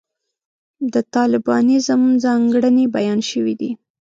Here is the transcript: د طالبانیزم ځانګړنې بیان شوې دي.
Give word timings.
د 0.93 0.95
طالبانیزم 1.13 2.01
ځانګړنې 2.23 2.85
بیان 2.95 3.19
شوې 3.29 3.53
دي. 3.59 3.71